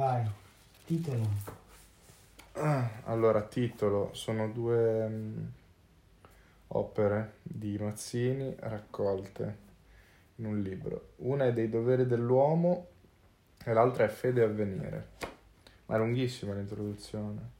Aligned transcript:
Vai, 0.00 0.26
titolo. 0.86 1.28
Ah, 2.52 3.02
allora, 3.04 3.42
titolo, 3.42 4.14
sono 4.14 4.48
due 4.48 5.06
mm, 5.06 5.44
opere 6.68 7.34
di 7.42 7.76
Mazzini 7.78 8.56
raccolte 8.60 9.58
in 10.36 10.46
un 10.46 10.62
libro. 10.62 11.08
Una 11.16 11.44
è 11.44 11.52
dei 11.52 11.68
doveri 11.68 12.06
dell'uomo 12.06 12.86
e 13.62 13.74
l'altra 13.74 14.04
è 14.04 14.08
fede 14.08 14.40
e 14.40 14.44
avvenire. 14.44 15.08
Ma 15.84 15.96
è 15.96 15.98
lunghissima 15.98 16.54
l'introduzione. 16.54 17.50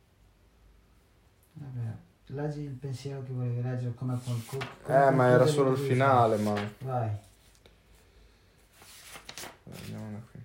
Vabbè, 1.53 1.93
leggi 2.29 2.61
il 2.61 2.73
pensiero 2.73 3.23
che 3.23 3.33
volevi 3.33 3.61
leggere 3.61 3.93
come 3.93 4.19
qualcuno. 4.19 4.65
Eh, 4.87 5.11
ma 5.11 5.27
era 5.27 5.45
solo 5.45 5.73
il 5.73 5.79
finale, 5.79 6.39
ma... 6.39 6.55
Vai. 6.79 7.11
Vediamo 9.65 10.11
da 10.13 10.19
qui. 10.31 10.40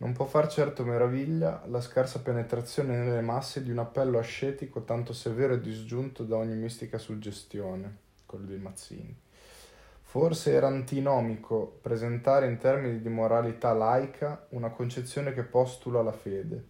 Non 0.00 0.12
può 0.12 0.26
far 0.26 0.46
certo 0.46 0.84
meraviglia 0.84 1.64
la 1.66 1.80
scarsa 1.80 2.20
penetrazione 2.20 2.96
nelle 2.96 3.20
masse 3.20 3.64
di 3.64 3.72
un 3.72 3.78
appello 3.78 4.20
ascetico 4.20 4.84
tanto 4.84 5.12
severo 5.12 5.54
e 5.54 5.60
disgiunto 5.60 6.22
da 6.22 6.36
ogni 6.36 6.54
mistica 6.54 6.98
suggestione, 6.98 7.96
quello 8.24 8.46
di 8.46 8.58
Mazzini. 8.58 9.20
Forse 10.00 10.52
era 10.52 10.68
antinomico 10.68 11.78
presentare 11.82 12.46
in 12.46 12.58
termini 12.58 13.00
di 13.00 13.08
moralità 13.08 13.72
laica 13.72 14.46
una 14.50 14.70
concezione 14.70 15.34
che 15.34 15.42
postula 15.42 16.00
la 16.00 16.12
fede. 16.12 16.64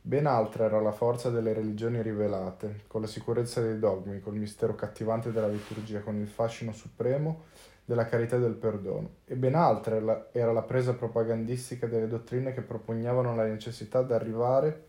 Ben 0.00 0.26
altra 0.26 0.66
era 0.66 0.80
la 0.80 0.92
forza 0.92 1.28
delle 1.28 1.52
religioni 1.52 2.00
rivelate, 2.02 2.82
con 2.86 3.00
la 3.00 3.08
sicurezza 3.08 3.60
dei 3.60 3.80
dogmi, 3.80 4.20
col 4.20 4.36
mistero 4.36 4.76
cattivante 4.76 5.32
della 5.32 5.48
liturgia, 5.48 6.00
con 6.00 6.14
il 6.16 6.28
fascino 6.28 6.72
supremo 6.72 7.46
della 7.92 8.06
carità 8.06 8.36
e 8.36 8.40
del 8.40 8.54
perdono, 8.54 9.16
e 9.26 9.36
ben 9.36 9.54
altra 9.54 10.30
era 10.32 10.50
la 10.50 10.62
presa 10.62 10.94
propagandistica 10.94 11.86
delle 11.86 12.08
dottrine 12.08 12.54
che 12.54 12.62
propugnavano 12.62 13.36
la 13.36 13.44
necessità 13.44 14.02
di 14.02 14.14
arrivare 14.14 14.84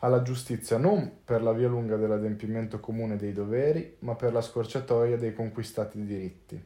alla 0.00 0.20
giustizia 0.20 0.76
non 0.76 1.20
per 1.24 1.42
la 1.42 1.52
via 1.52 1.68
lunga 1.68 1.96
dell'adempimento 1.96 2.80
comune 2.80 3.16
dei 3.16 3.32
doveri, 3.32 3.96
ma 4.00 4.14
per 4.14 4.34
la 4.34 4.42
scorciatoia 4.42 5.16
dei 5.16 5.32
conquistati 5.32 6.04
diritti. 6.04 6.62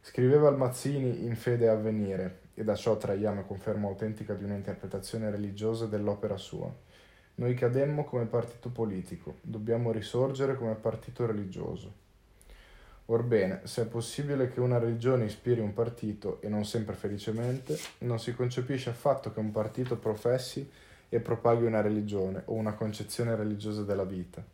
Scriveva 0.00 0.48
al 0.48 0.56
Mazzini 0.56 1.26
in 1.26 1.36
fede 1.36 1.68
a 1.68 1.76
venire, 1.76 2.40
e 2.54 2.64
da 2.64 2.74
ciò 2.74 2.96
traiamo 2.96 3.44
conferma 3.44 3.86
autentica 3.86 4.34
di 4.34 4.42
un'interpretazione 4.42 5.30
religiosa 5.30 5.86
dell'opera 5.86 6.36
sua. 6.36 6.74
Noi 7.36 7.54
cademmo 7.54 8.02
come 8.02 8.24
partito 8.24 8.70
politico, 8.70 9.36
dobbiamo 9.42 9.92
risorgere 9.92 10.56
come 10.56 10.74
partito 10.74 11.24
religioso. 11.24 12.08
Orbene, 13.10 13.62
se 13.64 13.82
è 13.82 13.86
possibile 13.86 14.48
che 14.50 14.60
una 14.60 14.78
religione 14.78 15.24
ispiri 15.24 15.58
un 15.60 15.72
partito, 15.72 16.40
e 16.42 16.48
non 16.48 16.64
sempre 16.64 16.94
felicemente, 16.94 17.76
non 17.98 18.20
si 18.20 18.32
concepisce 18.36 18.90
affatto 18.90 19.32
che 19.32 19.40
un 19.40 19.50
partito 19.50 19.96
professi 19.96 20.70
e 21.08 21.18
propaghi 21.18 21.64
una 21.64 21.80
religione 21.80 22.42
o 22.44 22.54
una 22.54 22.74
concezione 22.74 23.34
religiosa 23.34 23.82
della 23.82 24.04
vita. 24.04 24.44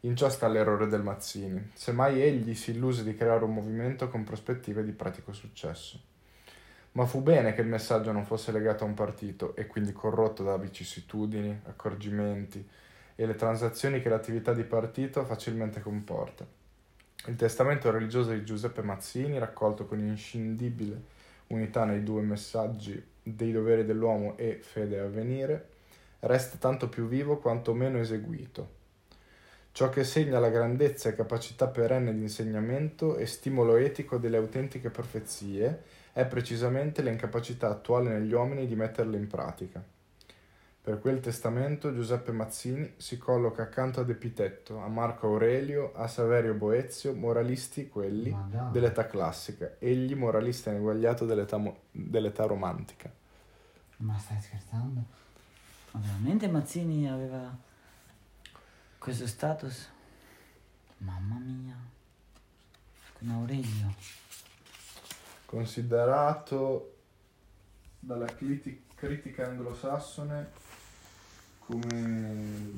In 0.00 0.16
ciò 0.16 0.28
sta 0.28 0.48
l'errore 0.48 0.88
del 0.88 1.04
Mazzini, 1.04 1.70
semmai 1.72 2.20
egli 2.20 2.56
si 2.56 2.72
illuse 2.72 3.04
di 3.04 3.14
creare 3.14 3.44
un 3.44 3.54
movimento 3.54 4.08
con 4.08 4.24
prospettive 4.24 4.82
di 4.82 4.90
pratico 4.90 5.32
successo. 5.32 6.00
Ma 6.92 7.06
fu 7.06 7.22
bene 7.22 7.54
che 7.54 7.60
il 7.60 7.68
messaggio 7.68 8.10
non 8.10 8.24
fosse 8.24 8.50
legato 8.50 8.82
a 8.82 8.88
un 8.88 8.94
partito 8.94 9.54
e 9.54 9.68
quindi 9.68 9.92
corrotto 9.92 10.42
da 10.42 10.56
vicissitudini, 10.56 11.60
accorgimenti 11.66 12.68
e 13.14 13.24
le 13.24 13.36
transazioni 13.36 14.02
che 14.02 14.08
l'attività 14.08 14.52
di 14.52 14.64
partito 14.64 15.24
facilmente 15.24 15.80
comporta. 15.80 16.62
Il 17.26 17.36
testamento 17.36 17.90
religioso 17.90 18.32
di 18.32 18.44
Giuseppe 18.44 18.82
Mazzini, 18.82 19.38
raccolto 19.38 19.86
con 19.86 19.98
inscindibile 19.98 21.00
unità 21.46 21.86
nei 21.86 22.02
due 22.02 22.20
messaggi 22.20 23.02
dei 23.22 23.50
doveri 23.50 23.86
dell'uomo 23.86 24.36
e 24.36 24.58
fede 24.60 25.00
a 25.00 25.06
venire, 25.06 25.68
resta 26.20 26.58
tanto 26.58 26.90
più 26.90 27.06
vivo 27.06 27.38
quanto 27.38 27.72
meno 27.72 27.98
eseguito. 27.98 28.82
Ciò 29.72 29.88
che 29.88 30.04
segna 30.04 30.38
la 30.38 30.50
grandezza 30.50 31.08
e 31.08 31.14
capacità 31.14 31.66
perenne 31.66 32.12
di 32.12 32.20
insegnamento 32.20 33.16
e 33.16 33.24
stimolo 33.24 33.76
etico 33.76 34.18
delle 34.18 34.36
autentiche 34.36 34.90
profezie 34.90 35.82
è 36.12 36.26
precisamente 36.26 37.00
l'incapacità 37.00 37.70
attuale 37.70 38.10
negli 38.18 38.34
uomini 38.34 38.66
di 38.66 38.76
metterle 38.76 39.16
in 39.16 39.26
pratica. 39.28 39.82
Per 40.84 41.00
quel 41.00 41.20
testamento 41.20 41.94
Giuseppe 41.94 42.30
Mazzini 42.30 42.92
si 42.98 43.16
colloca 43.16 43.62
accanto 43.62 44.00
ad 44.00 44.10
Epitetto, 44.10 44.80
a 44.80 44.88
Marco 44.88 45.28
Aurelio, 45.28 45.94
a 45.94 46.06
Saverio 46.06 46.52
Boezio, 46.52 47.14
moralisti 47.14 47.88
quelli 47.88 48.28
Madonna. 48.28 48.68
dell'età 48.68 49.06
classica, 49.06 49.76
egli 49.78 50.14
moralista 50.14 50.68
ineguagliato 50.68 51.24
dell'età, 51.24 51.56
mo- 51.56 51.84
dell'età 51.90 52.44
romantica. 52.44 53.10
Ma 53.96 54.18
stai 54.18 54.38
scherzando? 54.42 55.02
Ma 55.92 56.00
veramente 56.00 56.48
Mazzini 56.48 57.08
aveva 57.08 57.56
questo 58.98 59.26
status? 59.26 59.90
Mamma 60.98 61.38
mia. 61.38 61.76
Con 63.18 63.30
Aurelio. 63.30 63.94
Considerato 65.46 66.96
dalla 68.04 68.26
criti- 68.26 68.84
critica 68.94 69.46
anglosassone 69.46 70.50
come 71.58 72.72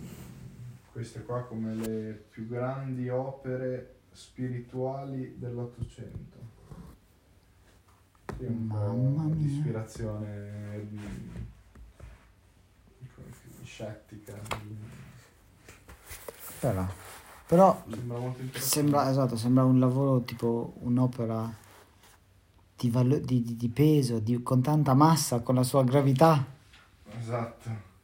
queste 0.92 1.22
qua 1.24 1.42
come 1.44 1.74
le 1.74 2.24
più 2.30 2.46
grandi 2.48 3.08
opere 3.08 3.96
spirituali 4.12 5.36
dell'Ottocento. 5.38 6.34
Sì, 8.38 8.44
un 8.44 8.66
Mamma 8.66 9.22
po' 9.22 9.34
di 9.34 9.44
ispirazione 9.46 10.88
scettica. 13.62 14.32
di- 14.62 14.76
Però, 16.60 16.86
però 17.46 17.82
Sembra 17.88 18.18
molto 18.18 18.40
interessante. 18.40 18.74
sembra, 18.74 19.10
esatto, 19.10 19.36
sembra 19.36 19.64
un 19.64 19.78
lavoro 19.78 20.22
tipo 20.22 20.72
un'opera 20.80 21.52
di, 22.76 22.90
valo- 22.90 23.18
di- 23.18 23.56
di- 23.56 23.68
peso, 23.68 24.18
di- 24.18 24.42
con 24.42 24.60
tanta 24.60 24.94
massa, 24.94 25.40
con 25.40 25.54
la 25.54 25.62
sua 25.62 25.82
gravità. 25.84 26.44
Esatto. 27.18 27.94